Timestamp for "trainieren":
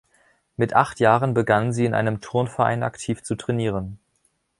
3.35-3.99